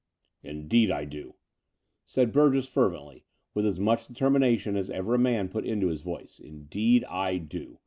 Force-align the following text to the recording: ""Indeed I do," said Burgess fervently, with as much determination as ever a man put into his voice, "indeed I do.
""Indeed 0.51 0.89
I 0.89 1.05
do," 1.05 1.35
said 2.07 2.31
Burgess 2.33 2.67
fervently, 2.67 3.23
with 3.53 3.67
as 3.67 3.79
much 3.79 4.07
determination 4.07 4.75
as 4.75 4.89
ever 4.89 5.13
a 5.13 5.19
man 5.19 5.47
put 5.47 5.63
into 5.63 5.89
his 5.89 6.01
voice, 6.01 6.39
"indeed 6.39 7.03
I 7.03 7.37
do. 7.37 7.77